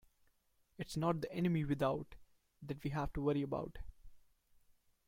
It 0.79 0.87
is 0.87 0.97
not 0.97 1.21
the 1.21 1.31
enemy 1.31 1.63
without 1.63 2.15
that 2.63 2.83
we 2.83 2.89
have 2.89 3.13
to 3.13 3.21
worry 3.21 3.43
about. 3.43 3.77